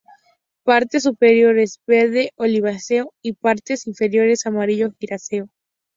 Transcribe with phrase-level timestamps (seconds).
[0.63, 5.51] Partes superiores verde oliváceo y partes inferiores amarillo grisáceo.